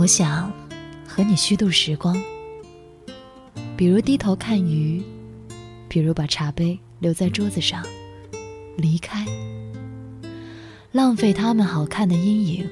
[0.00, 0.50] 我想
[1.06, 2.18] 和你虚度时光，
[3.76, 5.02] 比如低头看鱼，
[5.90, 7.84] 比如把茶杯留在桌子上，
[8.78, 9.26] 离开，
[10.90, 12.70] 浪费他们好看的阴影。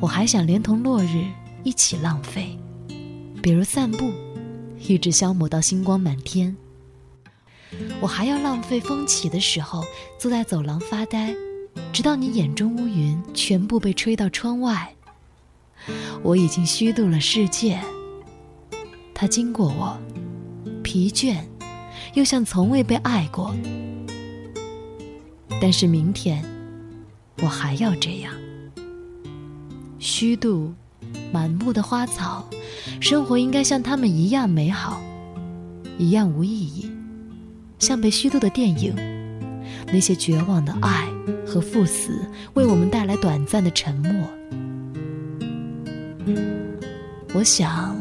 [0.00, 1.24] 我还想连同落日
[1.62, 2.58] 一起浪费，
[3.40, 4.10] 比如散步，
[4.88, 6.56] 一直消磨到星光满天。
[8.00, 9.84] 我还要浪费风起的时候，
[10.18, 11.32] 坐在走廊发呆，
[11.92, 14.92] 直到你眼中乌云全部被吹到窗外。
[16.22, 17.78] 我已经虚度了世界，
[19.14, 19.96] 它经过我，
[20.82, 21.36] 疲倦，
[22.14, 23.54] 又像从未被爱过。
[25.60, 26.44] 但是明天，
[27.42, 28.32] 我还要这样。
[29.98, 30.74] 虚度
[31.32, 32.48] 满目的花草，
[33.00, 35.00] 生活应该像他们一样美好，
[35.98, 36.90] 一样无意义，
[37.78, 38.94] 像被虚度的电影，
[39.86, 41.08] 那些绝望的爱
[41.46, 42.20] 和赴死，
[42.54, 44.12] 为我们带来短暂的沉默。
[47.34, 47.96] 我想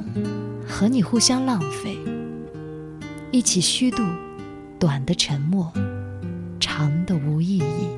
[0.67, 1.97] 和你互相浪费，
[3.31, 4.03] 一起虚度
[4.79, 5.71] 短的沉默，
[6.59, 7.89] 长的无意义，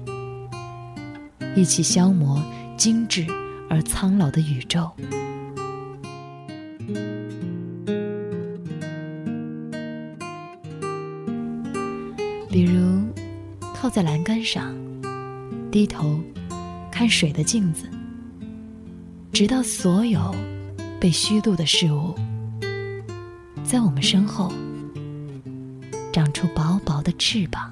[1.56, 2.42] 一起消磨
[2.78, 3.26] 精致。
[3.70, 4.90] 而苍老的宇宙，
[12.50, 13.04] 比如
[13.76, 14.74] 靠在栏杆上，
[15.70, 16.18] 低头
[16.90, 17.90] 看水的镜子，
[19.38, 20.36] 直到所有
[21.00, 22.16] 被虚度的事物，
[23.64, 24.52] 在我们身后
[26.12, 27.72] 长出薄薄的翅膀。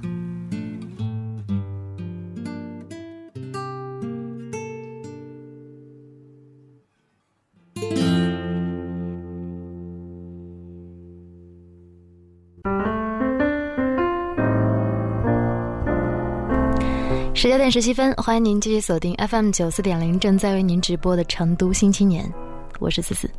[17.75, 22.23] 十七分，欢迎您继续锁定 FM 九四点零，正在为您直播的《成都新青年》，
[22.79, 23.29] 我是思思。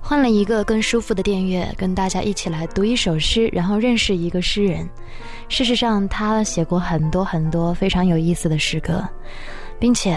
[0.00, 4.88] 换了一个更舒服的电乐，跟大家一起来读一首诗，然后认识一个诗人。
[5.48, 9.04] 事实上，他写过很多很多非常有意思的诗歌，
[9.80, 10.16] 并且。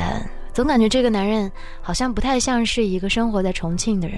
[0.52, 4.18] 总感觉这个男人好像不太像是一个生活在重庆的人，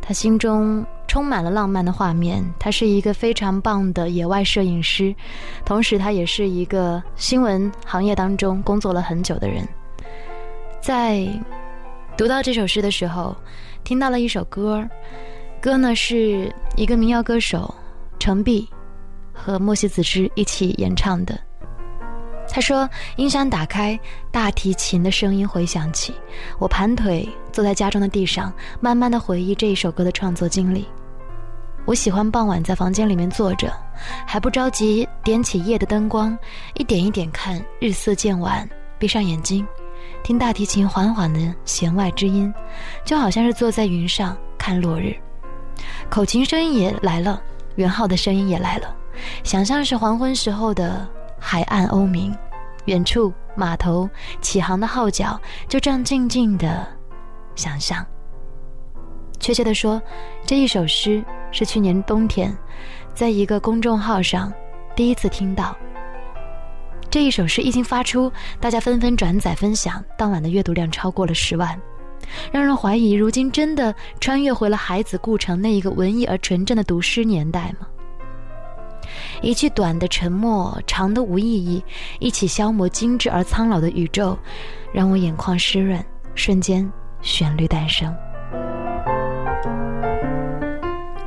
[0.00, 2.40] 他心中充满了浪漫的画面。
[2.56, 5.12] 他是一个非常棒的野外摄影师，
[5.64, 9.66] 同时他也是一个新闻行业当中工作了很久的人。
[10.80, 11.26] 在
[12.16, 13.34] 读到这首诗的时候，
[13.82, 14.88] 听到了一首歌，
[15.60, 17.74] 歌呢是一个民谣歌手
[18.20, 18.68] 程璧
[19.32, 21.36] 和莫西子诗一起演唱的。
[22.48, 23.98] 他说：“音箱打开，
[24.30, 26.14] 大提琴的声音回响起。
[26.60, 30.86] 我盘腿坐在家中的地上，慢慢的回忆这一首歌的创作经历。
[31.84, 33.72] 我喜欢傍晚在房间里面坐着，
[34.26, 36.36] 还不着急点起夜的灯光，
[36.74, 38.68] 一点一点看日色渐晚，
[38.98, 39.66] 闭上眼睛，
[40.22, 42.52] 听大提琴缓缓的弦外之音，
[43.04, 45.14] 就好像是坐在云上看落日。
[46.08, 47.42] 口琴声音也来了，
[47.76, 48.94] 元昊的声音也来了，
[49.42, 51.08] 想象是黄昏时候的。”
[51.42, 52.36] 海岸鸥鸣，
[52.84, 54.06] 远处码头
[54.42, 56.86] 起航的号角，就这样静静的
[57.54, 58.04] 想象。
[59.38, 60.00] 确切的说，
[60.44, 62.56] 这一首诗是去年冬天，
[63.14, 64.52] 在一个公众号上
[64.94, 65.76] 第一次听到。
[67.10, 68.30] 这一首诗一经发出，
[68.60, 71.76] 大家纷纷转载分享，当晚的阅读量超过了十万，
[72.52, 77.88] 让人怀疑，如今真的穿越回了孩子故城那一个文艺而纯正的读诗年代吗？
[79.42, 81.82] 一句短的沉默，长的无意义，
[82.20, 84.38] 一起消磨精致而苍老的宇宙，
[84.92, 86.00] 让我眼眶湿润，
[86.36, 86.88] 瞬间
[87.22, 88.14] 旋律诞生。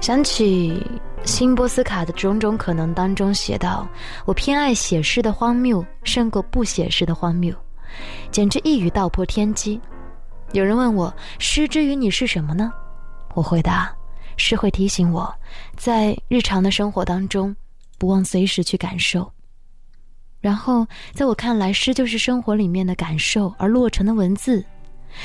[0.03, 0.86] 想起
[1.24, 3.88] 辛波斯卡的种种可能当中写道
[4.28, 7.56] ：“我偏爱写诗的荒谬，胜过不写诗的荒谬，
[8.30, 9.80] 简直一语道破天机。”
[10.52, 12.69] 有人问我：“诗之于你是什么呢？”
[13.34, 13.96] 我回答
[14.36, 15.34] ：“诗会提醒我，
[15.78, 17.56] 在日常的生活当中。”
[17.97, 19.32] 不忘随时去感受。
[20.41, 24.66] 然后，在我看来，诗就是生活里面的感受，而落成的文字，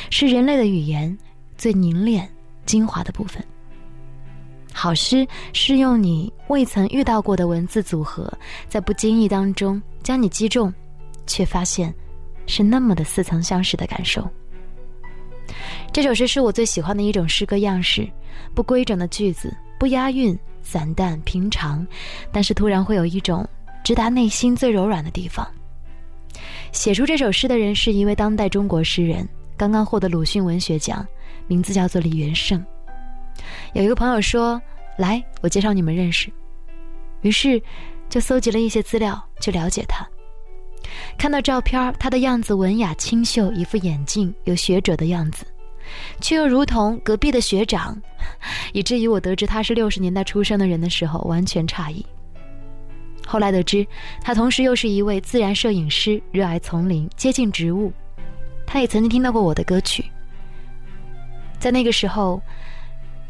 [0.09, 1.19] 是人类的语言
[1.57, 2.33] 最凝练、
[2.65, 3.45] 精华的部分。
[4.73, 8.33] 好诗是用你未曾遇到过的文字组合，
[8.69, 10.73] 在不经意当中将你击中，
[11.27, 11.93] 却发现
[12.47, 14.29] 是那么的似曾相识的感受。
[15.93, 18.09] 这首诗是我最喜欢的一种诗歌样式，
[18.55, 20.39] 不规整的句子，不押韵。
[20.61, 21.87] 散淡平常，
[22.31, 23.49] 但是突然会有一种
[23.83, 25.49] 直达内心最柔软的地方。
[26.73, 29.27] 写出这首诗的人是一位当代中国诗人，
[29.57, 31.07] 刚刚获得鲁迅文学奖，
[31.47, 32.63] 名字叫做李元胜。
[33.73, 34.61] 有一个朋友说
[34.99, 36.31] ：“来，我介绍你们认识。”
[37.23, 37.61] 于是
[38.09, 40.07] 就搜集了一些资料，去了解他。
[41.17, 45.45] 看到照片，他的样子文雅清秀，一副眼镜，有学者的样子，
[46.21, 48.01] 却又如同隔壁的学长，
[48.73, 52.05] 以至于我得知他是六十年代出生的人的时候，完全诧异。
[53.27, 53.87] 后来得知，
[54.23, 57.93] 他同时又是一位自然摄影师，热爱丛林，接近植物。
[58.67, 60.05] 他也曾经听到过我的歌曲，
[61.59, 62.41] 在那个时候，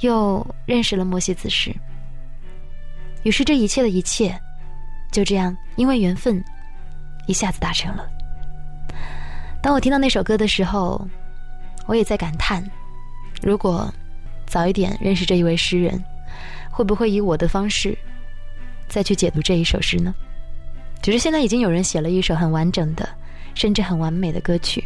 [0.00, 1.74] 又认识了莫西子诗。
[3.24, 4.38] 于是这一切的一切，
[5.10, 6.42] 就这样因为缘分，
[7.26, 8.08] 一下子达成了。
[9.60, 11.04] 当我听到那首歌的时候，
[11.86, 12.64] 我也在感叹：
[13.42, 13.92] 如果
[14.46, 16.02] 早一点认识这一位诗人，
[16.70, 17.96] 会不会以我的方式
[18.88, 20.14] 再去解读这一首诗呢？
[21.02, 23.08] 只是现在已经有人写了一首很完整的，
[23.54, 24.82] 甚至很完美的歌曲。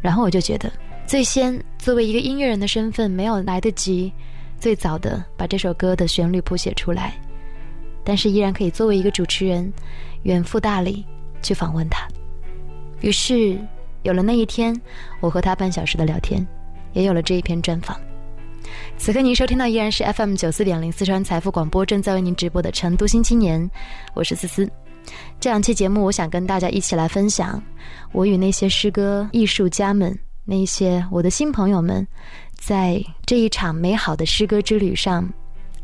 [0.00, 0.70] 然后我就觉得，
[1.10, 4.12] 最先作为一个音乐人的身份，没有来得及
[4.60, 7.20] 最早的把这首歌的旋律谱写出来，
[8.04, 9.72] 但是依然可以作为一个主持人，
[10.22, 11.04] 远赴大理
[11.42, 12.06] 去访问他。
[13.00, 13.58] 于是
[14.04, 14.72] 有了那一天，
[15.18, 16.46] 我和他半小时的聊天，
[16.92, 18.00] 也有了这一篇专访。
[18.96, 23.60] 此刻您收听到依然是 FM 九四点零四川财富广播正在为您直播的《成都新青年》，
[24.14, 24.70] 我是思思。
[25.40, 27.60] 这两期节目，我想跟大家一起来分享
[28.12, 30.16] 我与那些诗歌艺术家们、
[30.50, 32.04] 那些我的新朋友们，
[32.54, 35.32] 在这一场美好的诗歌之旅上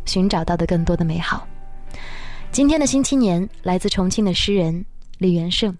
[0.06, 1.46] 寻找到的更多的美好。
[2.50, 4.84] 今天的新青年来自重庆的诗人
[5.18, 5.72] 李元胜，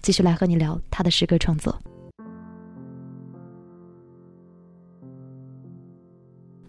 [0.00, 1.78] 继续来和你聊他的诗歌创作。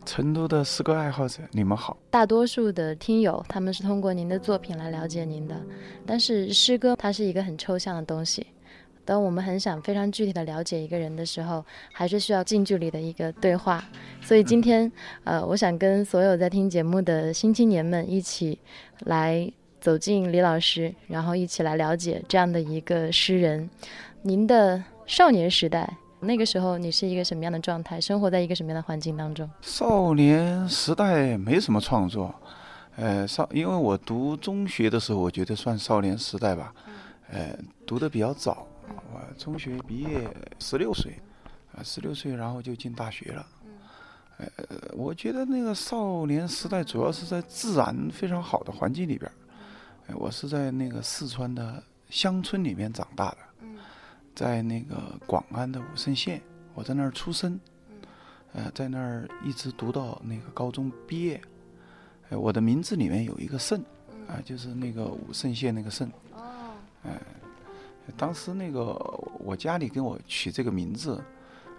[0.05, 1.95] 成都的诗歌爱好者，你们好。
[2.09, 5.55] 大多数的听友，他们是通过您的作品来了解您的，
[6.05, 8.45] 但是诗歌它是一个很抽象的东西。
[9.11, 11.61] 当我们很想非常具体的了解一个人的时候，
[11.91, 13.83] 还是需要近距离的一个对话。
[14.21, 14.89] 所以今天，
[15.25, 18.57] 呃，我想跟所有在听节目的新青年们一起
[18.99, 23.69] 来走进李老师，然后一起来了解这样的一个诗人。
[24.21, 25.97] 您的少年时代。
[26.21, 27.99] 那个时候你是一个什么样的状态？
[27.99, 29.49] 生活在一个什么样的环境当中？
[29.61, 32.33] 少年时代没什么创作，
[32.95, 36.73] 呃，少，因为我读中学的时候，我觉得算少年时代吧，
[37.29, 38.67] 呃，读的比较早，
[39.11, 40.29] 我中学毕业
[40.59, 41.19] 十六岁，
[41.75, 43.47] 啊，十六岁然后就进大学了，
[44.37, 44.47] 呃，
[44.93, 49.31] 我觉得那个少年时代主要是在自然非常好的环境里边，
[50.15, 53.37] 我是在那个四川的乡村里面长大的。
[54.33, 56.41] 在那个广安的武胜县，
[56.73, 57.59] 我在那儿出生，
[58.53, 61.39] 呃，在那儿一直读到那个高中毕业。
[62.29, 63.83] 呃，我的名字里面有一个胜，
[64.29, 66.09] 啊，就是那个武胜县那个胜。
[66.31, 66.71] 哦。
[67.03, 67.21] 哎，
[68.17, 68.93] 当时那个
[69.39, 71.21] 我家里给我取这个名字，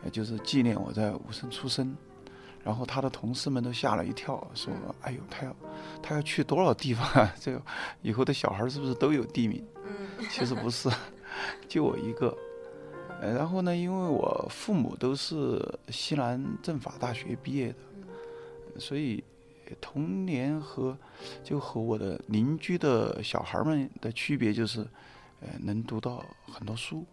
[0.03, 1.97] 呃，就是纪念我在武胜出生。
[2.65, 5.57] 然后他的同事们都吓了一跳，说：“哎呦，他要
[6.01, 7.35] 他要去多少地方啊？
[7.41, 7.61] 这个
[8.03, 10.25] 以后的小孩是不是都有地名？”嗯。
[10.31, 10.89] 其实不是。
[11.67, 12.37] 就我一个，
[13.21, 19.25] 呃，然后呢，因为我父母都是西南政法大学毕业的，所以
[19.81, 20.97] 童年和
[21.43, 24.87] 就和我的邻居的小孩们的区别就是，
[25.43, 27.05] 呃，能读到很多书，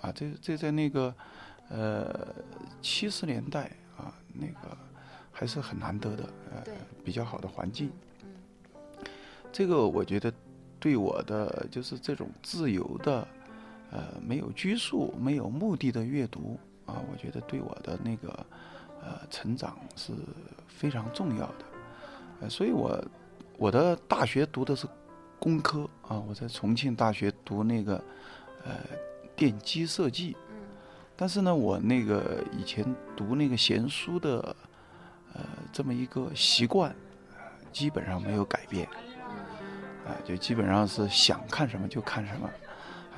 [0.00, 1.14] 啊，这这在那个
[1.68, 2.34] 呃
[2.82, 4.76] 七十年代啊，那个
[5.30, 6.64] 还是很难得的，呃，
[7.04, 7.92] 比较好的环境。
[9.52, 10.32] 这个我觉得
[10.80, 13.26] 对我的就是这种自由的。
[13.90, 18.46] 呃，没有拘束、没有目的的阅读啊，我觉得对我的那个
[19.00, 20.12] 呃成长是
[20.66, 21.64] 非常重要的。
[22.40, 23.04] 呃，所以我
[23.56, 24.88] 我的大学读的是
[25.44, 28.02] 工科啊，我在重庆大学读那个
[28.64, 28.72] 呃
[29.36, 30.34] 电机设计。
[31.14, 32.82] 但是呢，我那个以前
[33.14, 34.56] 读那个闲书的
[35.34, 36.96] 呃这么一个习惯，
[37.70, 38.88] 基本上没有改变。
[40.06, 42.50] 啊，就基本上是想看什么就看什么。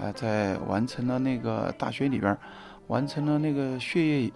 [0.00, 2.37] 啊，在完成了那个大学里边，
[2.88, 4.33] 完成了那个学业，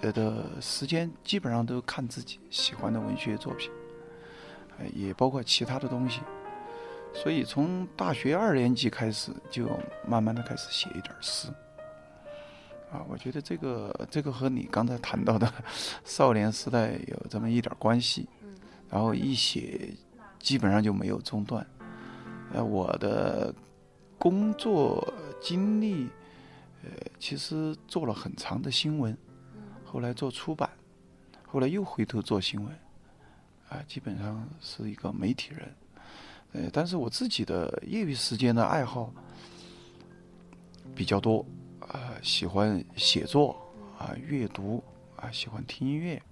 [0.00, 3.70] 呃的时间，基本上都看自己喜欢的文学作品，
[4.78, 6.20] 呃，也包括其他的东西。
[7.14, 9.68] 所以从大学二年级开始，就
[10.06, 11.48] 慢慢的开始写一点诗。
[12.90, 15.52] 啊，我觉得这个这个和你刚才谈到的
[16.04, 18.28] 少年时代有这么一点关系。
[18.90, 19.94] 然后一写，
[20.38, 21.66] 基本上就没有中断。
[22.52, 23.54] 呃，我的。
[24.18, 26.08] 工作经历，
[26.84, 29.18] 呃，其实做了很长的新闻，
[29.84, 30.70] 后来做出版，
[31.44, 32.72] 后来又回头做新闻，
[33.68, 35.74] 啊，基本上是一个媒体人，
[36.52, 39.12] 呃，但是我自己的业余时间的爱好
[40.94, 41.44] 比较多，
[41.80, 43.56] 啊，喜欢写作，
[43.98, 44.84] 啊，阅读，
[45.16, 46.22] 啊，喜欢听音乐，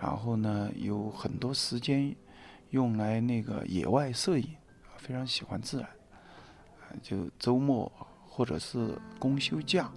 [0.00, 2.14] 然后呢，有很多时间
[2.70, 4.44] 用来那个野外摄影，
[4.86, 5.88] 啊非常喜欢自然。
[7.02, 7.90] 就周末
[8.24, 9.90] 或者是公休假，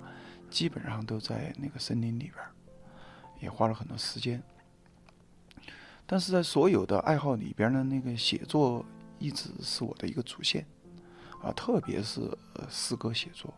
[0.50, 2.36] 基本上都在那个森林里边，
[3.40, 4.42] 也花了很多时间。
[6.06, 8.84] 但是在所有的爱好里边呢，那个写作
[9.20, 10.66] 一直是我的一个主线，
[11.42, 12.22] 啊，特别是
[12.70, 13.54] 诗歌写作，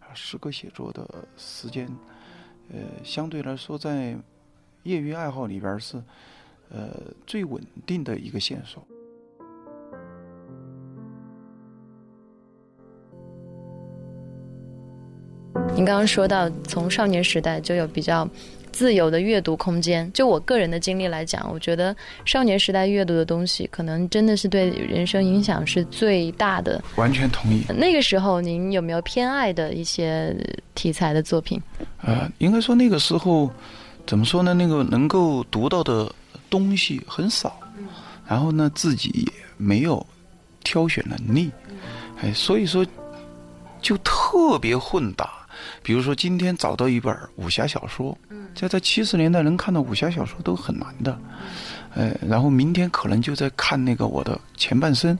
[0.00, 1.06] 啊，诗歌写作的
[1.36, 1.86] 时间，
[2.70, 4.16] 呃，相对来说在
[4.82, 6.02] 业余爱好里边是，
[6.70, 6.90] 呃，
[7.26, 8.86] 最稳定的一个线索。
[15.74, 18.28] 您刚刚说到，从少年时代就有比较。
[18.72, 26.82] 自由的阅读空间，就我个人的经历来讲，我觉得少年时代阅读的东西，可能真的是对人生影响是最大的。
[26.96, 27.62] 完全同意。
[27.68, 30.34] 那个时候，您有没有偏爱的一些
[30.74, 31.60] 题材的作品？
[32.02, 33.50] 呃，应该说那个时候，
[34.06, 34.54] 怎么说呢？
[34.54, 36.10] 那个能够读到的
[36.48, 37.58] 东西很少，
[38.26, 40.04] 然后呢，自己也没有
[40.64, 41.50] 挑选能力，
[42.22, 42.86] 哎，所以说
[43.82, 45.39] 就特别混搭。
[45.82, 48.16] 比如说，今天找到一本武侠小说，
[48.54, 51.18] 在在七十年代能看到武侠小说都很难的，
[51.94, 55.18] 呃，然后明天可能就在看那个我的前半生，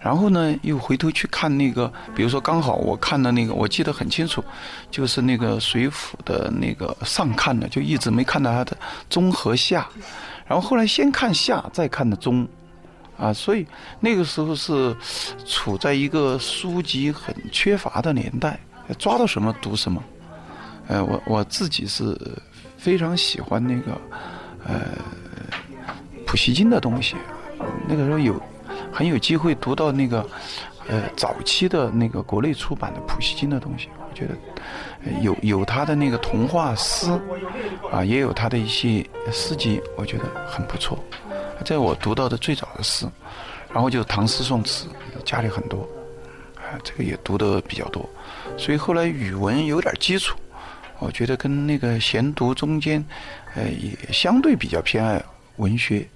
[0.00, 4.42] 然后呢又回头去看那个，比如说刚好我看的那个，我记得很清楚，
[4.90, 8.76] 就是那个水浒的那个上看的，就一直没看到它的
[9.08, 9.88] 中和下，
[10.46, 12.46] 然后后来先看下再看的中，
[13.16, 13.64] 啊，所以
[14.00, 14.96] 那个时候是
[15.46, 18.58] 处在一个书籍很缺乏的年代。
[18.98, 20.02] 抓到什么读什么，
[20.88, 22.18] 呃，我我自己是
[22.76, 23.92] 非常喜欢那个
[24.66, 24.80] 呃
[26.26, 27.16] 普希金的东西，
[27.88, 28.40] 那个时候有
[28.92, 30.26] 很有机会读到那个
[30.88, 34.34] 呃早期的那个国内出版的普希金的东西，我觉得
[35.22, 37.10] 有有他的那个童话诗
[37.92, 40.98] 啊，也有他的一些诗集，我觉得很不错。
[41.64, 43.06] 在我读到的最早的诗，
[43.72, 44.88] 然后就唐诗宋词，
[45.24, 45.88] 家里很多，
[46.82, 48.08] 这个也读的比较多。
[48.56, 50.38] 所以后来语文有点基础，
[50.98, 53.04] 我觉得跟那个闲读中间，
[53.54, 55.22] 呃，也相对比较偏爱
[55.56, 56.06] 文学，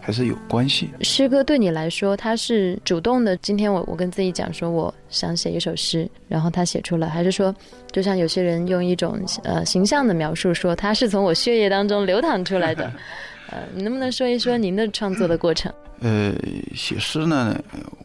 [0.00, 0.90] 还是有关系。
[1.00, 3.36] 诗歌对你来说，它是主动的。
[3.38, 7.54] 今天我我跟自己讲说，我想写一首诗，然后他写出来，还是说，
[7.90, 12.92] 就像有些人用一种呃形象的描述说，它是从我血液当中流淌出来的。
[13.50, 15.72] 呃，你能不能说一说您的创作的过程？
[16.00, 16.34] 呃，
[16.74, 17.56] 写诗呢，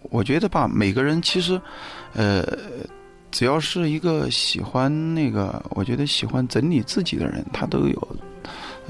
[0.03, 1.59] 我觉得吧，每个人其实，
[2.13, 2.45] 呃。
[3.33, 8.07] 只要是一个喜欢那个，我觉得喜欢整理自己的人，他都有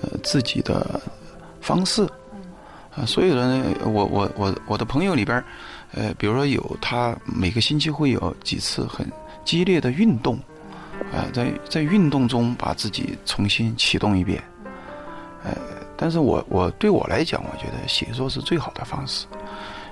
[0.01, 0.99] 呃自己的
[1.61, 2.01] 方式。
[2.95, 5.43] 啊，所有人，我我我我的朋友里边，
[5.93, 9.07] 呃，比如说有他每个星期会有几次很
[9.45, 10.39] 激烈的运动，
[11.13, 14.43] 啊，在在运动中把自己重新启动一遍。
[15.43, 15.55] 呃，
[15.95, 19.27] 但是我我对我来讲，我觉得写作是最好的方式，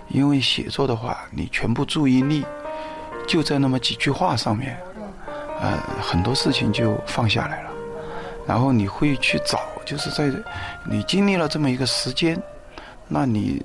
[0.07, 2.43] 因为写作的话，你全部注意力。
[3.29, 4.75] 就在那么几句话上面，
[5.62, 7.69] 呃，很多事情就放下来了。
[8.48, 10.33] 然后你会去找，就是在
[10.83, 12.41] 你经历了这么一个时间，
[13.07, 13.63] 那你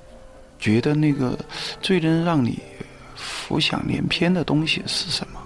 [0.59, 1.35] 觉得那个
[1.81, 2.61] 最能让你
[3.15, 5.41] 浮想联翩的东西是什么？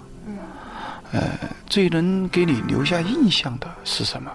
[1.12, 1.22] 呃，
[1.66, 4.30] 最能给你留下印象的是什么？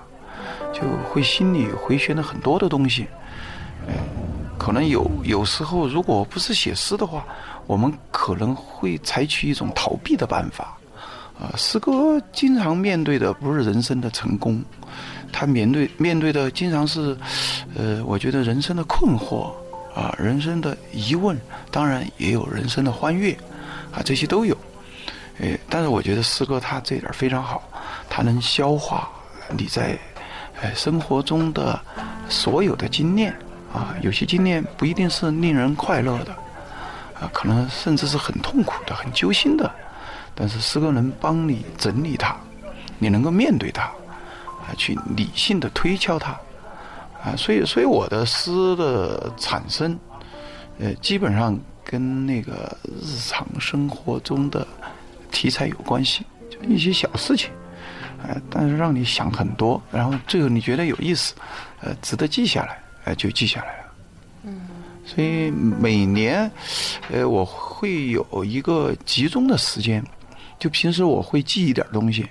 [0.74, 3.08] 就会心里回旋了很多的东西。
[3.86, 3.94] 呃，
[4.58, 7.24] 可能有有时候，如果不是写诗的话。
[7.68, 10.78] 我们可能会采取一种逃避的办法，
[11.40, 14.64] 啊，诗歌经常面对的不是人生的成功，
[15.32, 17.18] 他面对面对的经常是，
[17.76, 19.52] 呃，我觉得人生的困惑，
[19.96, 21.36] 啊，人生的疑问，
[21.72, 23.32] 当然也有人生的欢悦，
[23.92, 24.56] 啊，这些都有，
[25.40, 27.64] 诶，但是我觉得诗歌它这点非常好，
[28.10, 29.10] 它能消化
[29.58, 29.98] 你在，
[30.62, 31.80] 呃，生活中的
[32.30, 33.36] 所有的经验，
[33.74, 36.36] 啊，有些经验不一定是令人快乐的。
[37.20, 39.72] 啊，可能甚至是很痛苦的、很揪心的，
[40.34, 42.36] 但是诗歌能帮你整理它，
[43.00, 46.32] 你能够面对它，啊，去理性的推敲它，
[47.24, 49.98] 啊，所以，所以我的诗的产生，
[50.78, 54.68] 呃，基本上跟那个日常生活中的
[55.32, 57.50] 题材有关系，就一些小事情，
[58.28, 61.34] 呃，但是让你想很多，然后最后你觉得有意思，
[61.80, 63.85] 呃，值得记下来，哎，就记下来了。
[65.06, 66.52] 所以每年，
[67.12, 70.04] 呃，我会有一个集中的时间，
[70.58, 72.26] 就平时我会记一点东西，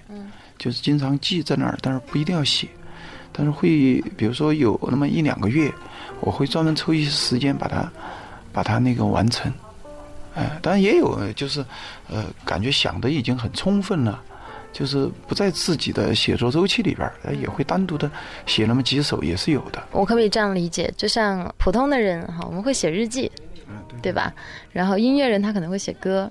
[0.58, 2.68] 就是经常记在那儿，但是不一定要写，
[3.32, 5.72] 但是会，比如说有那么一两个月，
[6.20, 7.90] 我会专门抽一些时间把它，
[8.52, 9.52] 把它那个完成，
[10.34, 11.64] 哎，当然也有就是，
[12.08, 14.20] 呃，感觉想的已经很充分了。
[14.74, 18.10] 就是不在自己的写作周期里边儿，也会单独的
[18.44, 19.82] 写那么几首，也是有的。
[19.92, 20.92] 我可不可以这样理解？
[20.98, 23.32] 就像普通的人哈，我们会写日记。
[24.02, 24.30] 对吧？
[24.70, 26.30] 然后音乐人他可能会写歌，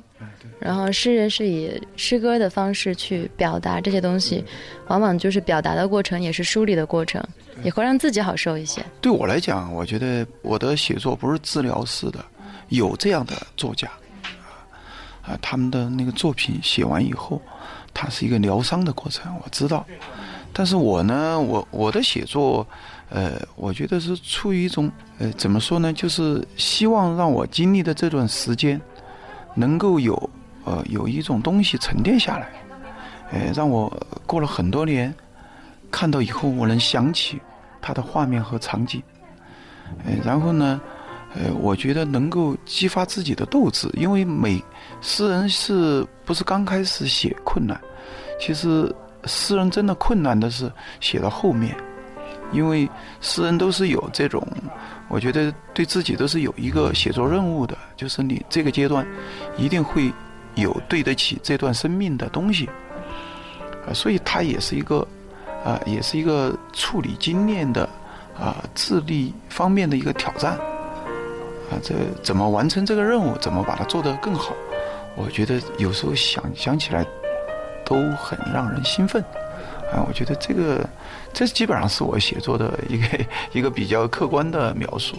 [0.60, 4.46] 然后诗人是以诗歌的方式去表达这些东西，
[4.90, 7.22] 往往就是表达的过程也是梳理的过程，
[7.64, 8.86] 也会让自己好受一些。
[9.02, 12.24] 对我来讲，我觉得我的写作不是治疗式的，
[12.70, 13.90] 有这样的作家，
[15.24, 17.42] 啊，他们的那个作品写完以后，
[17.94, 19.86] 它是一个疗伤的过程，我知道。
[20.52, 22.66] 但是我呢，我我的写作。
[23.10, 25.94] 呃，我觉得是出于一种呃，怎么说呢？
[25.94, 28.82] 就是希望让我经历的这段时间，
[29.54, 30.16] 能够有
[30.64, 32.50] 呃有一种东西沉淀下来，
[33.32, 33.92] 呃，让我
[34.26, 35.14] 过了很多年
[35.92, 37.40] 看到以后，我能想起
[37.84, 39.00] 他的画面和场景，
[40.04, 40.82] 呃，然后呢，
[41.36, 44.64] 呃，我觉得能够激发自己的斗志，因为每
[45.02, 47.80] 诗人是不是刚开始写困难？
[48.40, 48.94] 其实
[49.26, 51.76] 诗人真的困难的是写到后面。
[52.52, 52.88] 因为
[53.20, 54.48] 诗人都是有这种，
[55.08, 59.04] 我觉得对自己都是有一个写作任务的，就是你这个阶段
[59.58, 60.14] 一定会
[60.54, 62.70] 有对得起这段生命的东西，
[63.88, 65.08] 啊，所以它也是一个
[65.66, 67.90] 啊，也是一个处理经验的
[68.38, 70.56] 啊智力方面的一个挑战，
[71.82, 74.54] 这怎么完成这个任务，怎么把它做得更好，
[75.16, 77.06] 我觉得有时候想想起来
[77.86, 79.24] 都很让人兴奋。
[79.92, 80.84] 啊，我觉得这个，
[81.34, 85.16] 这基本上是我写作的一个 一个比较客观的描述。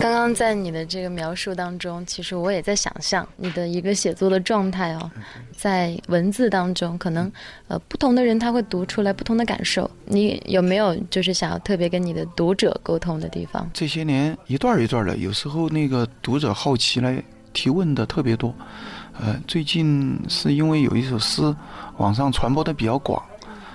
[0.00, 5.10] 刚刚在你的这个描述当中，其实我也在想象你的一个写作的状态哦，
[5.56, 7.30] 在文字当中，可能
[7.66, 9.90] 呃不同的人他会读出来不同的感受。
[10.04, 13.68] 你有没有就是想要特别跟你的读者沟通的地方？
[13.72, 18.54] 这些年一段一段的，有时候那个读者好奇来提问的特别多。
[19.18, 21.54] 呃，最近是因为有一首诗，
[21.96, 23.20] 网上传播的比较广，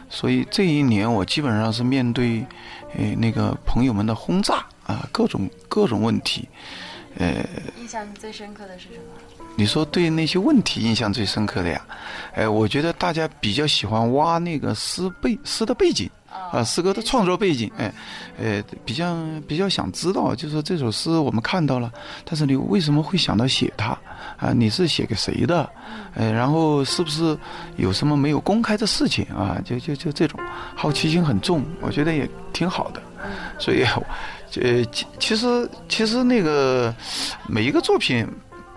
[0.08, 2.46] 所以这一年我基本上是面对，
[2.96, 6.48] 呃，那个朋友们的轰炸啊，各种各种问题，
[7.18, 7.46] 呃。
[7.80, 9.46] 印象最深刻的是什么？
[9.56, 11.86] 你说对那些问题印象最深刻的呀？
[12.34, 16.10] 哎，我觉得大家比较喜欢挖那个诗背诗的背景。
[16.54, 17.94] 啊，诗歌的创作背景，哎，
[18.40, 19.14] 呃，比较
[19.46, 21.92] 比较想知道，就是说这首诗我们看到了，
[22.24, 23.90] 但是你为什么会想到写它？
[24.38, 25.70] 啊，你是写给谁的？
[26.16, 27.38] 呃，然后是不是
[27.76, 29.62] 有什么没有公开的事情啊？
[29.66, 30.40] 就就就这种
[30.74, 33.02] 好奇心很重，我觉得也挺好的。
[33.60, 33.86] 所以，
[34.56, 34.84] 呃，
[35.20, 36.94] 其实其实那个
[37.48, 38.28] 每一个作品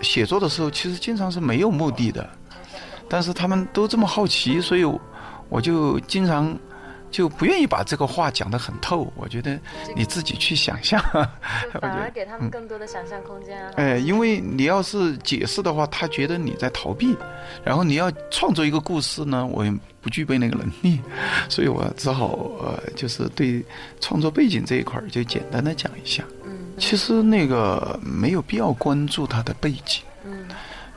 [0.02, 2.28] 写作的时候，其实经常是没有目的的，
[3.08, 4.84] 但是他们都这么好奇，所以
[5.48, 6.56] 我就经常。
[7.10, 9.56] 就不愿意把这个话讲得很透，我觉得
[9.94, 11.00] 你自己去想象，
[11.80, 13.70] 反而给他们更多的想象空间啊。
[13.76, 17.16] 哎，因为你要是解释的话，他觉得你在逃避，
[17.62, 19.72] 然后你要创作一个故事呢，我也
[20.04, 21.00] 不具备那个能力，
[21.48, 22.28] 所以我只好
[22.60, 23.64] 呃，就是对
[24.00, 26.22] 创作背景这一块儿就简单的讲一下。
[26.44, 30.02] 嗯，其实那个没有必要关注他的背景。
[30.24, 30.46] 嗯，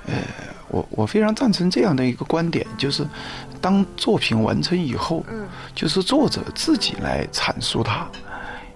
[0.06, 0.14] 呃。
[0.70, 3.08] 我我非常赞成这样的一个观点，就是
[3.62, 5.24] 当作品完成以后，
[5.74, 8.06] 就是作者自己来阐述它，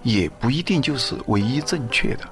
[0.02, 2.24] 也不一定就是唯一正确的，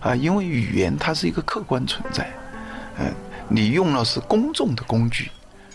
[0.00, 2.30] 啊，因为语言它是一个客观存在，
[2.98, 3.10] 嗯，
[3.48, 5.30] 你用了是公众的工具。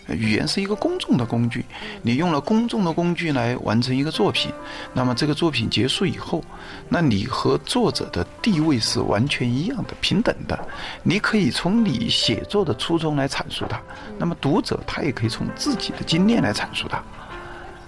[0.08, 1.65] 语言是一个公众的工具，
[2.02, 4.52] 你用了公众的工具来完成一个作品，
[4.94, 6.44] 那么这个作品结束以后，
[6.88, 10.68] 那你和作者的地位是完全一样的、平等的。
[11.02, 13.82] 你可以从你写作的初衷来阐述它，
[14.18, 17.04] 那么读者他也可以从自己的经验来阐述它。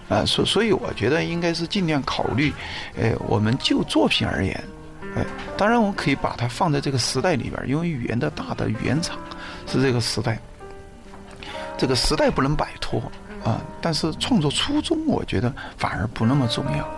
[0.09, 2.53] 啊，所所以我觉得应该是尽量考虑，
[2.95, 4.63] 呃，我们就作品而言，
[5.15, 5.25] 哎，
[5.57, 9.19] 当然我们可以把它放在这个时代里边，因为语言的大的语言场
[9.67, 10.39] 是这个时代。
[11.77, 12.99] 这个时代不能摆脱
[13.43, 16.89] 啊，但是创作初衷，我觉得反而不那么重要。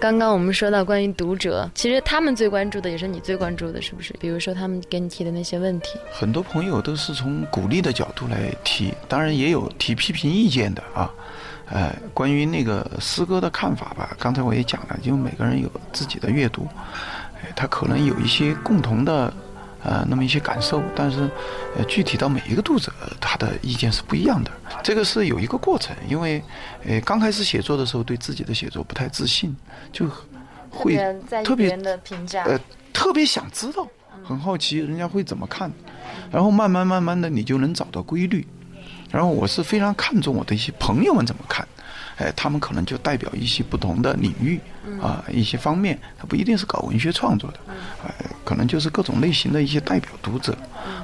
[0.00, 4.14] 刚刚我们说到关于读者，其实他们最关注的也是你最关注的，是不是？
[4.20, 11.10] 比如说他们给你提的那些问题，很多朋友都是从鼓励的角度来提，当然也有提批评意见的啊。
[11.70, 16.68] 呃，关于那个诗歌的看法吧，刚才我也讲了，因为每个人有自己的阅读，
[17.56, 19.32] 他可能有一些共同的。
[19.82, 21.30] 呃，那么一些感受，但是，
[21.76, 24.50] 呃，具体到每一个读者，他的意见是不一样的。
[24.82, 26.42] 这个是有一个过程，因为，
[26.84, 29.54] 呃，刚开始写作的时候，对自己的写作不太自信，
[29.92, 30.06] 就
[30.70, 30.96] 会
[31.44, 32.58] 特别的评价，呃，
[32.92, 33.86] 特别想知道，
[34.24, 35.70] 很好奇人家会怎么看，
[36.30, 38.46] 然后慢慢慢慢的，你就能找到规律。
[39.10, 41.66] 然后我是非常看重我的一些朋友们怎么看。
[42.18, 44.60] 哎，他们可能就代表一些不同的领域
[45.00, 47.58] 啊，一些方面，他不一定是搞文学创作的，
[48.04, 48.12] 呃，
[48.44, 50.52] 可能就是各种类型的一些代表读者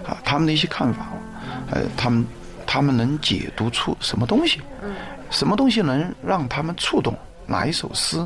[0.06, 1.08] 啊，他们的一些看法，
[1.70, 2.26] 呃，他们
[2.66, 4.60] 他们能解读出什么东西，
[5.30, 8.18] 什么东西能让他们触动哪一首诗？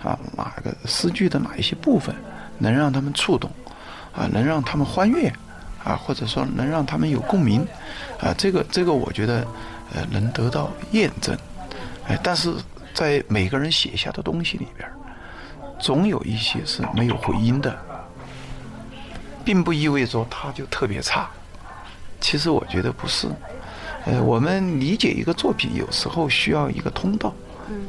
[0.00, 2.14] 啊，哪个诗句的哪一些部分
[2.56, 3.50] 能让他们触动，
[4.12, 5.26] 啊，能让他们欢悦，
[5.82, 7.66] 啊，或者说能让他们有共鸣，
[8.20, 9.44] 啊，这个这个我觉得
[9.92, 11.36] 呃能得到验证，
[12.08, 12.52] 哎，但是
[12.94, 14.88] 在每个人写下的东西里边，
[15.78, 17.78] 总有一些是没有回音的，
[19.44, 21.28] 并不意味着他就特别差，
[22.20, 23.28] 其实我觉得不是。
[24.06, 27.34] 呃，我们理解一个作品，有时候需要一个通道，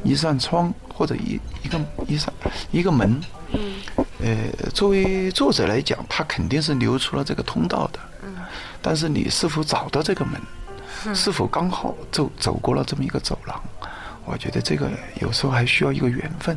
[0.04, 2.32] 一扇窗或者一一个一扇
[2.70, 3.18] 一个门。
[4.22, 7.98] 呃，作为作者来讲，他肯定是留出了这个通道的。
[8.82, 13.62] 但是你是否找到这个门，是否刚好走走过了这么一个走廊，
[14.30, 14.90] 我觉得这个
[15.20, 16.56] 有时候还需要一个缘分。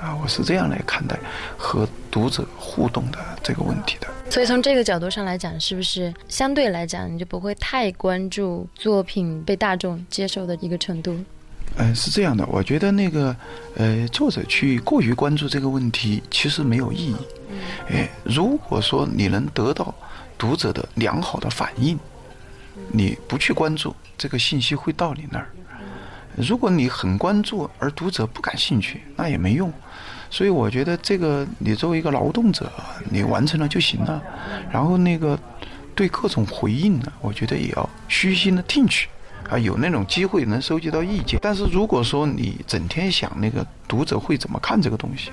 [0.00, 1.16] 啊，我是这样来看待
[1.56, 4.08] 和读者互动的这个问题的。
[4.28, 11.16] 所以从这个角度上来讲，是不是相对来讲你就不会太关注作品被大众接受的一个程度？
[11.76, 12.44] 嗯，是这样的。
[12.46, 13.36] 我觉得那个
[13.76, 17.16] 呃，作者去过于关注这个问题，其实没有意义。
[17.88, 19.94] 哎，如果说你能得到
[20.36, 21.96] 读者的良好的反应，
[22.88, 25.48] 你不去关注这个信息会到你那儿。
[26.36, 29.72] 如果你很关注，而读者不感兴趣，那也没用。
[30.30, 32.72] 所以我觉得这个，你作为一个劳动者，
[33.10, 34.22] 你完成了就行了。
[34.70, 35.38] 然后那个
[35.94, 39.10] 对各种回应呢，我觉得也要虚心的听取，
[39.50, 41.38] 啊，有那种机会能收集到意见。
[41.42, 45.30] 但是如果说你整天想那个读者会怎么看这个东西，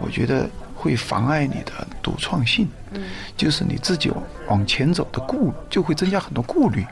[0.00, 2.66] 我觉得会妨碍你的独创性。
[2.92, 3.04] 嗯，
[3.36, 4.10] 就是你自己
[4.48, 6.84] 往前走的顾就会增加很多顾虑。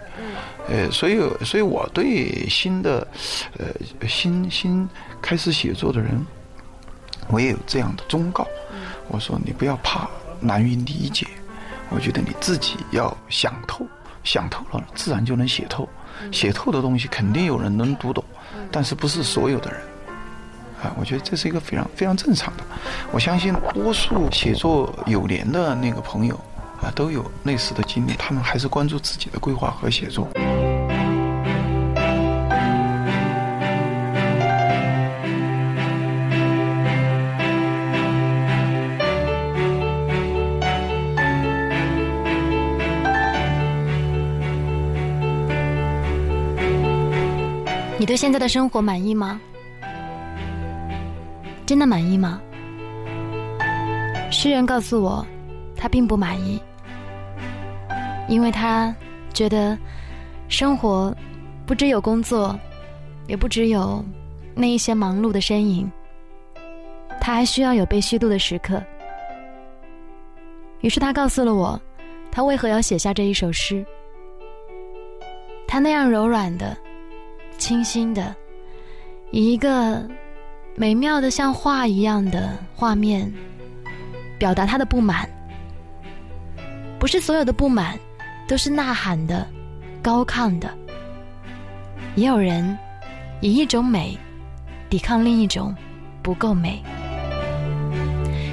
[0.69, 3.07] 呃，所以，所以我对新的，
[3.59, 3.67] 呃，
[4.07, 4.87] 新新
[5.23, 6.25] 开始写作的人，
[7.29, 8.47] 我也有这样的忠告。
[9.09, 10.07] 我说你不要怕
[10.41, 11.27] 难于理解，
[11.89, 13.87] 我觉得你自己要想透，
[14.23, 15.89] 想透了，自然就能写透。
[16.31, 18.23] 写透的东西肯定有人能读懂，
[18.71, 19.81] 但是不是所有的人。
[20.83, 22.63] 啊，我觉得这是一个非常非常正常的。
[23.11, 26.39] 我相信多数写作有年的那个朋友。
[26.81, 30.29] 啊，都有类似的经历，他们还是关注自己的规划和写作。
[47.99, 49.41] 你对现在的生活满意吗？
[51.67, 52.41] 真的满意吗？
[54.31, 55.27] 诗人告诉我。
[55.81, 56.61] 他并不满意，
[58.29, 58.95] 因为他
[59.33, 59.77] 觉得
[60.49, 61.15] 生活
[61.67, 62.59] 不只有工作，
[63.27, 64.05] 也不只有
[64.55, 65.91] 那一些忙碌的身影，
[67.21, 68.83] 他还需要有被虚度的时刻。
[70.81, 71.81] 于是他告诉了我，
[72.31, 73.85] 他为何要写下这一首诗。
[75.67, 76.77] 他那样柔软的、
[77.59, 78.35] 清新的，
[79.31, 80.09] 以一个
[80.75, 83.31] 美妙的像画一样的画面，
[84.39, 85.29] 表达他的不满。
[86.99, 87.99] 不是所有的不满
[88.49, 89.47] 都是呐喊的、
[90.03, 90.75] 高亢的，
[92.17, 92.77] 也有人
[93.43, 94.19] 以一种美
[94.89, 95.73] 抵抗另一种
[96.23, 96.83] 不够美。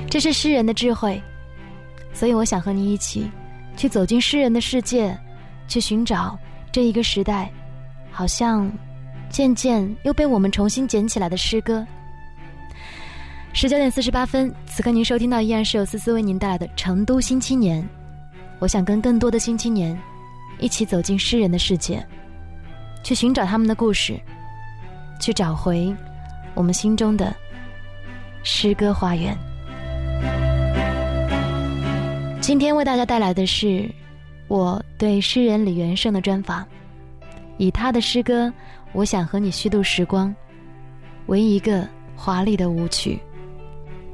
[0.09, 1.19] 这是诗人的智慧，
[2.13, 3.31] 所以我想和你一起
[3.77, 5.17] 去走进诗人的世界，
[5.67, 6.37] 去寻找
[6.71, 7.49] 这一个时代
[8.11, 8.69] 好像
[9.29, 11.87] 渐渐又被我们重新捡起来的诗歌。
[13.53, 17.81] 十九点四十八分，此刻您收听到依然是由思思为您带来的《成都新青年》。
[18.65, 19.95] 我想跟更多的新青年
[20.57, 22.03] 一起走进诗人的世界，
[23.03, 24.19] 去寻找他们的故事，
[25.21, 25.95] 去找回
[26.55, 27.31] 我们心中的
[28.41, 29.37] 诗歌花园。
[32.41, 33.87] 今天为大家带来的是
[34.47, 36.65] 我对诗人李元胜的专访，
[37.57, 38.47] 以他的诗歌
[38.93, 40.29] 《我想和你虚度时光》
[41.27, 43.19] 为一个华丽的舞曲，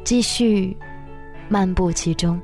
[0.03, 0.75] 继续
[1.47, 2.37] 漫步其中。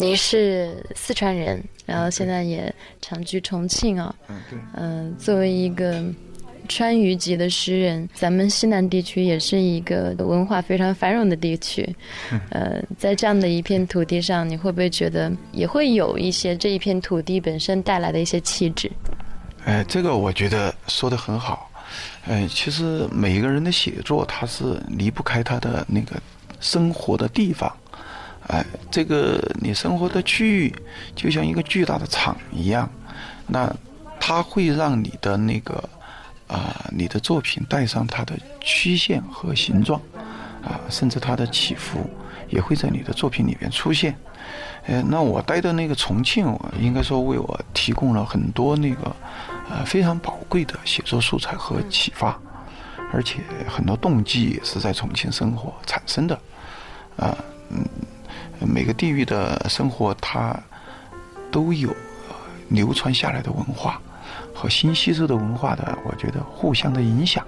[0.00, 4.14] 你是四川人，然后现在也常居重庆啊。
[4.28, 4.58] 嗯，对。
[4.74, 6.02] 嗯，作为一个
[6.68, 11.86] 川渝籍的诗人，咱们西南地区也是一个文化非常繁荣的地区。
[12.48, 18.90] 呃，在这样的一片土地上，你会不会觉得也会有一些这一片土地本身带来的一些气质？
[19.66, 21.70] 哎，这个我觉得说的很好。
[22.26, 26.16] 哎，其实每一个人的写作，他是离不开他的那个
[26.58, 27.70] 生活的地方。
[28.50, 30.74] 哎，这个你生活的区域
[31.14, 32.90] 就像一个巨大的厂一样，
[33.46, 33.72] 那
[34.18, 35.88] 它会让你的那个
[36.48, 40.00] 啊，你的作品带上它的曲线和形状，
[40.64, 42.10] 啊，甚至它的起伏，
[42.48, 44.16] 也会在你的作品里面出现。
[44.86, 49.14] 呃，那我待的那个重庆，应该说为我提供了很多那个
[49.70, 52.36] 呃非常宝贵的写作素材和启发，
[53.12, 56.34] 而且很多动机也是在重庆生活产生的。
[57.16, 57.36] 啊，
[57.68, 57.84] 嗯，
[58.66, 60.54] 每个地域的生活它
[61.50, 61.94] 都有
[62.68, 64.00] 流传下来的文化
[64.54, 67.44] 和新吸收的文化的，我觉得互相的影响。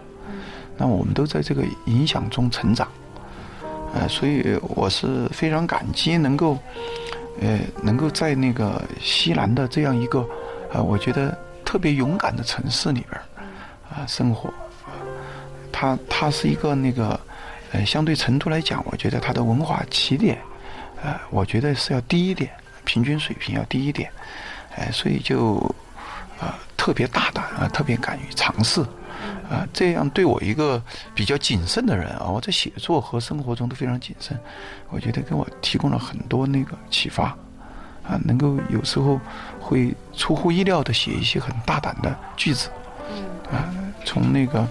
[0.76, 2.88] 那我们都在这个影响中成长，
[3.94, 6.58] 呃，所以我是非常感激能够，
[7.40, 10.26] 呃，能够在那个西南的这样一个，
[10.72, 13.20] 呃，我觉得特别勇敢的城市里边
[13.90, 14.52] 啊，生活，
[15.70, 17.20] 它它是一个那个，
[17.72, 20.38] 呃，相对成都来讲，我觉得它的文化起点，
[21.02, 22.50] 呃，我觉得是要低一点，
[22.84, 24.10] 平均水平要低一点，
[24.76, 25.56] 哎，所以就，
[26.40, 28.84] 啊，特别大胆啊，特别敢于尝试。
[29.48, 30.82] 啊，这样对我一个
[31.14, 34.36] 比较谨慎的人啊，我在写作和生活中都非常谨慎，
[34.88, 37.24] 我觉得给我提供了很多那个启发，
[38.02, 39.20] 啊，能够有时候
[39.60, 42.70] 会出乎意料的写一些很大胆的句子，
[43.50, 43.68] 啊，
[44.06, 44.66] 从那个，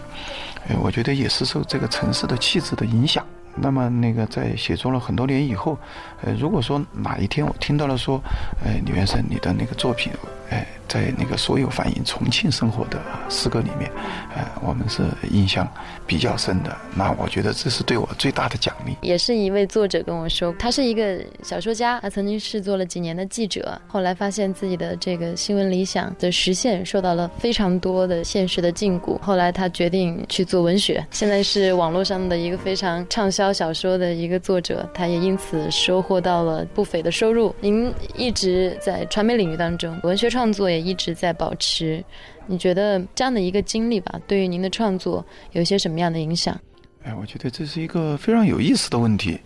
[0.68, 3.24] 哎，我觉得也是受这个城市的气质的影响。
[3.56, 5.78] 那么那个在写作了很多年以后，
[6.22, 8.22] 呃，如果说哪一天我听到了说，
[8.64, 10.12] 呃，李元生你的那个作品，
[10.52, 10.68] 哎。
[10.92, 13.90] 在那个所有反映重庆生活的诗歌里面，
[14.36, 15.66] 呃，我们是印象
[16.06, 16.78] 比较深的。
[16.94, 18.98] 那我觉得这是对我最大的奖励。
[19.00, 29.18] 也是一位作者跟我说，他是一个小说家，他曾经是做了几年的记者，后来发现自己的这个新闻理想的实现受到了非常多的现实的禁锢。
[29.22, 37.56] 后来他决定去做文学，现在是网络上的一个非常畅销小说的一个作者，他也因此收获到了不菲的收入。
[37.62, 40.82] 您一直在传媒领域当中，文学创作也。
[40.82, 42.04] 一直在保持，
[42.48, 46.60] 你觉得这样的一个经历吧，对于您的创作有一些什么样的影响？
[47.04, 49.40] 哎，我觉得这是一个非常有意思的问题，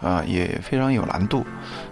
[0.00, 1.44] 啊，也非常有难度。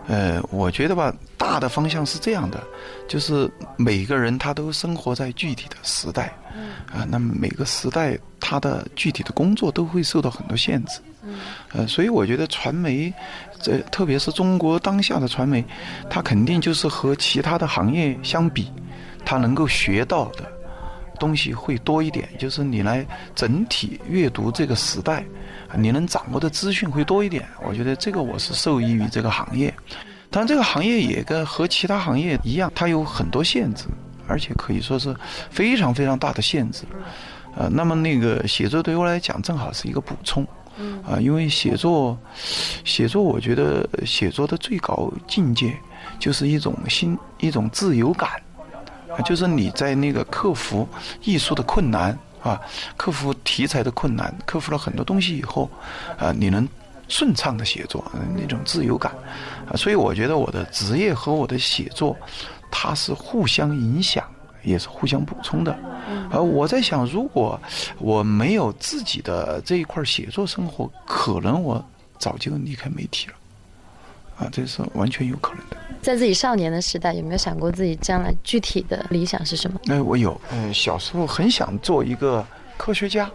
[0.07, 2.63] 呃，我觉得吧，大的方向是这样的，
[3.09, 6.27] 就是每个人他都生活在具体的时代，
[6.93, 11.01] 啊，那么每个时代他的具体的工作都会受到很多限制，
[11.73, 13.13] 呃，所以我觉得传媒，
[13.61, 15.65] 这特别是中国当下的传媒，
[16.09, 18.73] 它肯定就是和其他的行业相比，
[19.25, 20.45] 它能够学到的。
[21.19, 25.23] 东西会多一点，就是你来整体阅读这个时代，
[25.77, 27.47] 你能掌握的资讯会多一点。
[27.63, 29.71] 我觉得这个我是受益于这个行业，
[30.31, 33.85] 当然这个行业也跟和其他行业一样，它有很多限制，
[34.27, 35.15] 而且可以说是
[35.51, 36.85] 非常非常大的限制。
[37.55, 40.47] 呃，那么那个写作对我来讲正好是一个补充，
[41.07, 42.19] 啊，因为写作，
[42.85, 45.77] 写作我觉得写作的最高境界
[46.19, 48.31] 就是一种心一种自由感。
[49.17, 50.89] 啊就是你在那个克服
[51.23, 52.61] 艺术的困难啊，
[52.97, 55.69] 克服题材的困难，克服了很多东西以后，
[56.17, 56.67] 啊，你能
[57.09, 58.05] 顺畅的写作，
[58.37, 59.13] 那种自由感，
[59.69, 62.17] 啊，所以我觉得我的职业和我的写作，
[62.71, 64.25] 它是互相影响，
[64.63, 65.79] 也是互相补充的。
[66.31, 67.61] 而我在想，如果
[67.99, 71.85] 我没有自己的这一块写作生活，可能我
[72.19, 73.35] 早就离开媒体了。
[74.39, 75.77] 啊，这是完全有可能的。
[76.01, 79.79] 在自己少年的时代，有没有想过自己将来具体的理想是什么？
[79.89, 80.41] 哎，我有。
[80.51, 82.43] 嗯，小时候很想做一个
[82.79, 83.31] 科学家，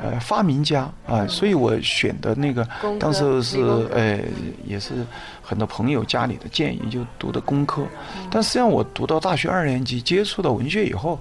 [0.00, 2.66] 呃，发明家啊，所以我选的那个，
[2.98, 3.60] 当时是
[3.92, 4.20] 呃，
[4.66, 5.06] 也是
[5.42, 7.84] 很多朋友家里的建议，就读的工科。
[8.30, 11.18] 但实际上，我读到大学二年级，接触到文学以后，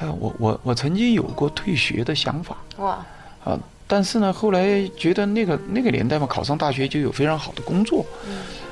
[0.00, 2.56] 呃，我我我曾经有过退学的想法。
[2.78, 2.98] 哇！
[3.44, 3.58] 啊。
[3.92, 8.06] 但是呢，后来觉得那个那个年代嘛，考上大学就有非常好的工作，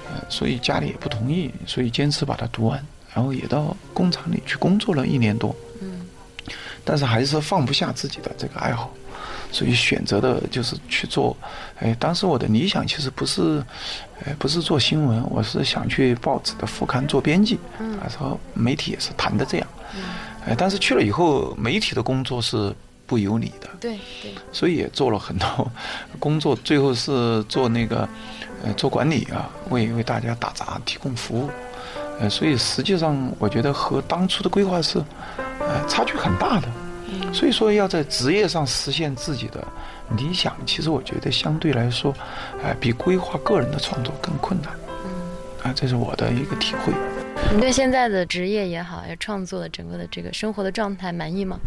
[0.06, 2.80] 呃，所以家里也不同意，所以坚持把它读完，
[3.12, 5.52] 然后也到工厂里去工作了一年多。
[5.80, 6.06] 嗯，
[6.84, 8.94] 但是还是放不下自己的这个爱好，
[9.50, 11.36] 所以选择的就是去做。
[11.80, 13.62] 哎，当时我的理想其实不是，
[14.24, 17.58] 哎，不是做新闻，我是想去报纸的副刊做编辑。
[17.78, 19.66] 嗯，然后媒体也是谈的这样。
[19.94, 20.02] 嗯，
[20.46, 22.74] 哎，但是去了以后，媒体的工作是。
[23.08, 25.72] 不由你的，对对，所以也做了很多
[26.18, 28.06] 工作，最后是做那个
[28.62, 31.50] 呃做管理啊，为为大家打杂提供服务，
[32.20, 35.02] 呃，所以实际上我觉得和当初的规划是
[35.58, 36.68] 呃差距很大的，
[37.32, 39.66] 所以说要在职业上实现自己的
[40.16, 42.14] 理想，其实我觉得相对来说，
[42.62, 44.72] 呃比规划个人的创作更困难，
[45.62, 46.92] 啊，这是我的一个体会。
[47.52, 51.58] 你对现在的职业也好，要创作的整个的这个生活的状态满意吗？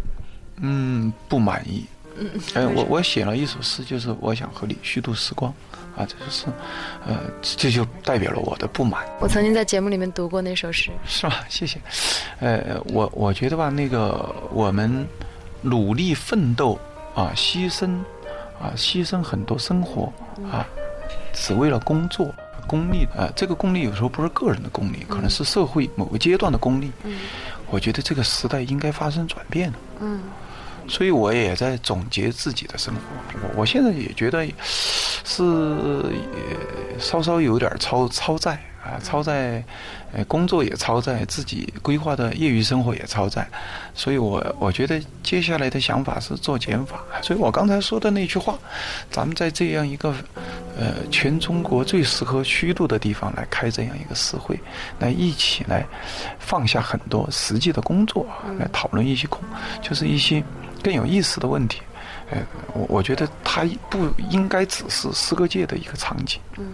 [0.56, 1.84] 嗯，不满意。
[2.18, 5.50] 嗯，哎，我我写了一首诗，就是我想和你虚度时光，
[5.96, 6.44] 啊，这就是，
[7.06, 9.02] 呃，这就代表了我的不满。
[9.18, 11.42] 我曾经在节目里面读过那首诗，是吧？
[11.48, 11.80] 谢谢。
[12.38, 15.06] 呃，我我觉得吧，那个我们
[15.62, 16.78] 努力奋斗
[17.14, 17.98] 啊，牺牲
[18.60, 20.12] 啊，牺牲很多生活
[20.50, 20.66] 啊，
[21.32, 22.34] 只为了工作
[22.66, 26.90] 功利啊，这个功利有时候不是个人的功利，可能是社会某个阶段的功利。
[27.04, 27.18] 嗯，
[27.70, 29.78] 我觉得这个时代应该发生转变了。
[30.00, 30.20] 嗯，
[30.88, 33.00] 所以我也在总结自己的生活。
[33.42, 36.04] 我我现在也觉得是
[36.98, 38.60] 稍稍有点超超载。
[38.82, 39.62] 啊，超载，
[40.12, 43.48] 呃，工作也超载，自己规划的业余生活也超载，
[43.94, 47.04] 所以我我觉得接下来的想法是做减法。
[47.22, 48.58] 所以我刚才说的那句话，
[49.08, 50.12] 咱们在这样一个
[50.76, 54.58] 呃全中国最适合虚度的地方来开这样一个私会，
[54.98, 55.86] 来一起来
[56.40, 58.26] 放下很多实际的工作，
[58.58, 59.44] 来讨论一些空，
[59.80, 60.42] 就是一些
[60.82, 61.80] 更有意思的问题。
[62.30, 62.38] 呃，
[62.74, 66.40] 我我觉得它不应该只是诗歌界的一个场景。
[66.58, 66.72] 嗯。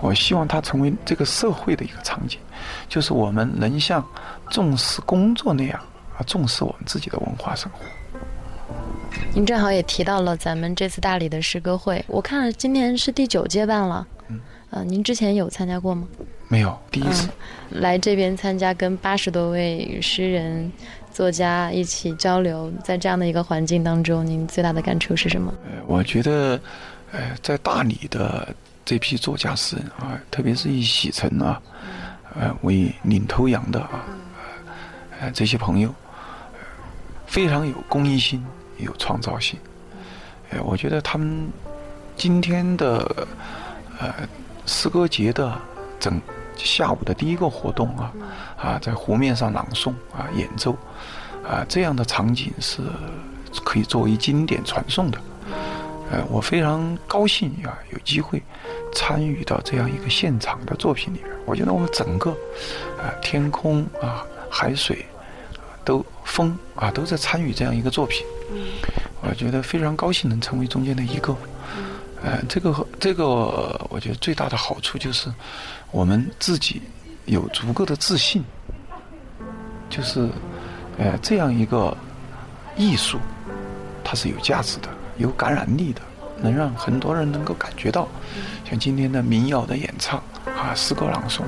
[0.00, 2.38] 我希望它成为这个社会的一个场景，
[2.88, 4.04] 就是我们能像
[4.50, 5.80] 重视工作那样
[6.16, 7.80] 啊，重视我们自己的文化生活。
[9.34, 14.06] 您正好也提到了咱们这次大理的诗歌会，我看了今年是第九届办了。
[14.28, 14.40] 嗯。
[14.70, 16.08] 呃，您之前有参加过吗？
[16.48, 17.28] 没有，第一次。
[17.70, 20.70] 来这边参加，跟八十多位诗人、
[21.12, 25.54] 作家一起交流，在这样的一个环境当中，您最大的感触是什么？
[25.64, 26.60] 呃，我觉得，
[27.12, 28.54] 呃，在大理的。
[28.88, 31.60] 这批作家诗人啊，特别是以喜晨啊，
[32.38, 34.04] 呃为领头羊的啊，
[35.18, 35.92] 呃这些朋友，
[37.26, 38.46] 非常有公益心，
[38.78, 39.58] 有创造性。
[40.50, 41.48] 呃，我觉得他们
[42.16, 43.26] 今天的
[43.98, 44.14] 呃
[44.66, 45.60] 诗歌节的
[45.98, 46.22] 整
[46.56, 48.12] 下午的第一个活动啊，
[48.56, 50.78] 啊在湖面上朗诵啊演奏
[51.44, 52.82] 啊这样的场景是
[53.64, 55.18] 可以作为经典传颂的。
[56.10, 58.42] 呃，我非常高兴啊，有机会
[58.94, 61.30] 参与到这样一个现场的作品里面。
[61.44, 62.30] 我觉得我们整个
[62.98, 65.04] 啊天空啊海水
[65.84, 68.24] 都风啊都在参与这样一个作品。
[68.52, 68.66] 嗯，
[69.22, 71.36] 我觉得非常高兴能成为中间的一个。
[72.22, 73.24] 呃，这个这个，
[73.90, 75.32] 我觉得最大的好处就是
[75.90, 76.80] 我们自己
[77.26, 78.42] 有足够的自信，
[79.90, 80.28] 就是
[80.98, 81.96] 呃这样一个
[82.76, 83.18] 艺术，
[84.02, 84.88] 它是有价值的。
[85.18, 86.00] 有感染力的，
[86.40, 88.06] 能让很多人能够感觉到，
[88.68, 91.42] 像今天的民谣的演唱啊，诗歌朗诵，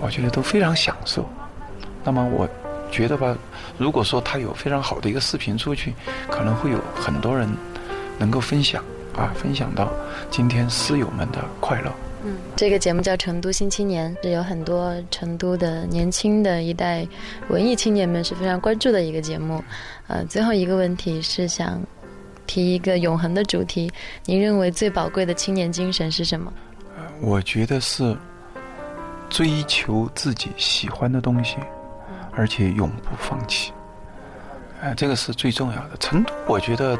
[0.00, 1.28] 我觉得都非常享受。
[2.04, 2.48] 那么我
[2.90, 3.36] 觉得吧，
[3.78, 5.94] 如果说他有非常好的一个视频出去，
[6.28, 7.48] 可能会有很多人
[8.18, 8.84] 能够分享
[9.16, 9.90] 啊，分享到
[10.30, 11.90] 今天诗友们的快乐。
[12.24, 17.06] 嗯，这个节目叫《成都新青年》，是有很多成都的年轻的一代
[17.48, 19.64] 文艺青年们是非常关注的一个节目。
[20.06, 21.80] 呃，最后一个问题是想。
[22.46, 23.90] 提一个永恒的主题，
[24.24, 26.52] 您认为最宝贵的青年精神是什么？
[27.20, 28.16] 我觉得是
[29.30, 31.56] 追求自己喜欢的东西，
[32.32, 33.72] 而且永不放弃。
[34.80, 35.96] 哎，这个是最重要的。
[36.00, 36.98] 成都，我觉得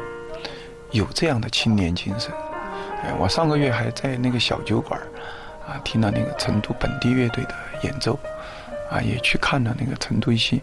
[0.91, 2.31] 有这样的青年精神。
[3.03, 4.99] 哎，我上个月还在那个小酒馆
[5.67, 8.17] 啊，听了那个成都本地乐队的演奏，
[8.89, 10.57] 啊，也去看了那个成都一些。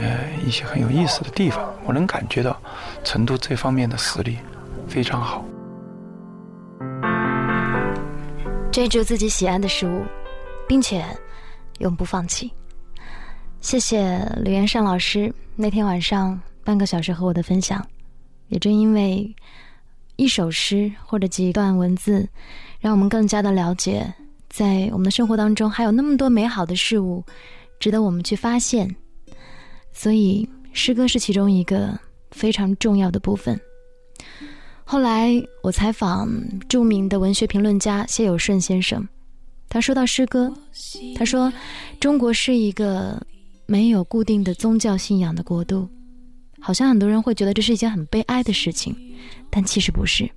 [0.00, 2.58] 呃，一些很有意思的地方，我能感觉到
[3.04, 4.38] 成都这方面的实力
[4.88, 5.44] 非常好。
[8.72, 10.02] 追逐自己喜爱的事物，
[10.66, 11.04] 并且
[11.80, 12.50] 永不放弃。
[13.60, 17.86] 谢谢刘元善老师那天晚上半个小时和我的分享。
[18.48, 19.32] 也正因为
[20.16, 22.26] 一首诗或者几段文字，
[22.80, 24.12] 让我们更加的了解，
[24.48, 27.22] 在我们的生活当中还有那么多美好的事物，
[27.78, 28.96] 值得我们去发现。
[29.92, 31.98] 所以，诗歌是其中一个
[32.30, 33.60] 非常重要的部分。
[34.84, 35.30] 后来，
[35.62, 36.28] 我采访
[36.68, 39.06] 著名的文学评论家谢有顺先生，
[39.68, 40.52] 他说到诗歌，
[41.14, 41.52] 他说
[42.00, 43.20] ：“中国是一个
[43.66, 45.88] 没有固定的宗教信仰的国度，
[46.60, 48.96] 好像很多人会觉得这是一件很悲哀的事情，
[49.48, 50.28] 但其实不是。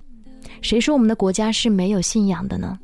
[0.62, 2.78] 谁说我们的国家是没有信仰的呢？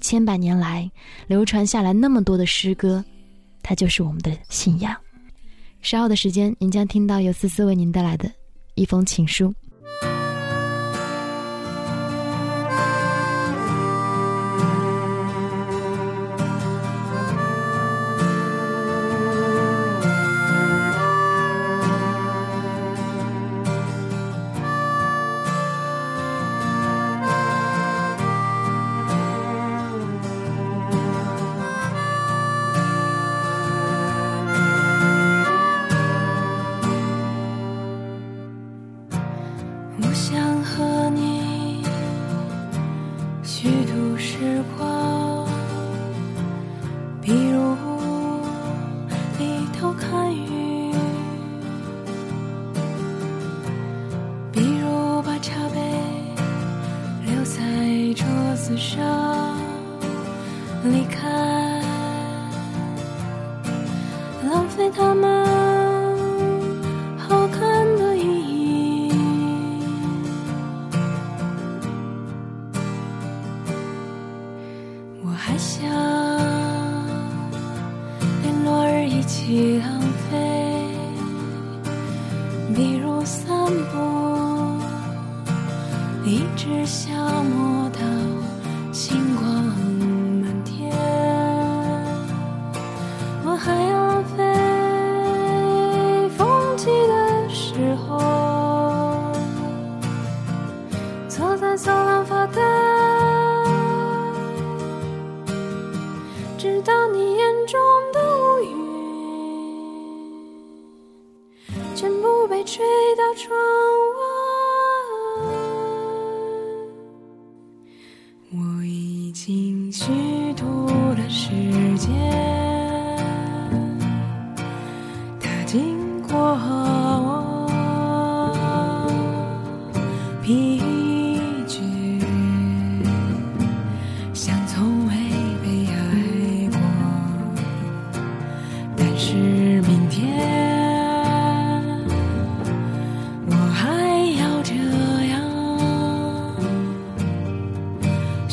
[0.00, 0.90] 千百年来
[1.26, 3.04] 流传下来那么多的诗歌，
[3.62, 4.96] 它就是我们的信仰。”
[5.80, 8.30] 稍后的时间，您将听到由思思为您带来的
[8.74, 9.54] 一封情书。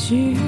[0.08, 0.45] 虚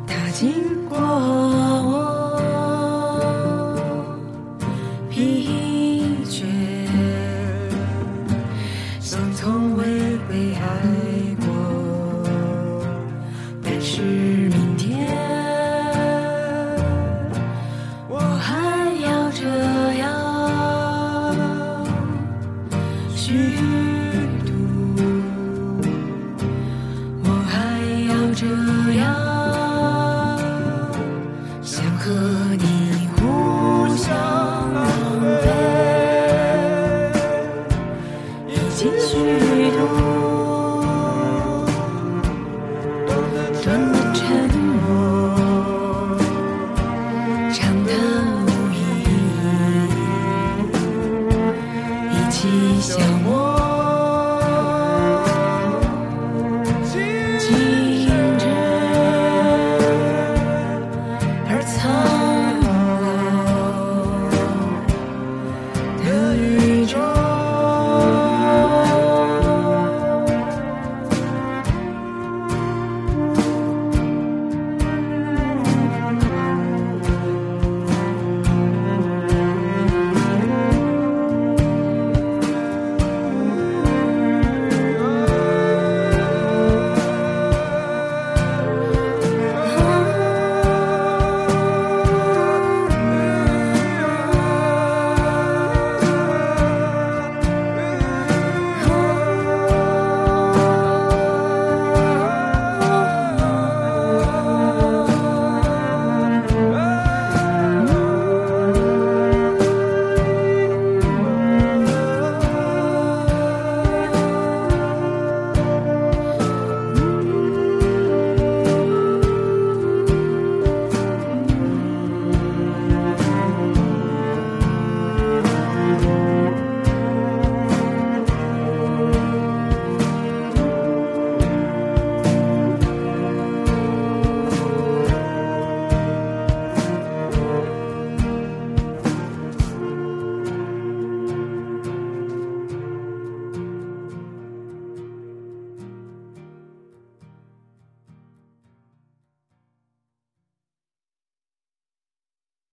[0.07, 0.89] 它经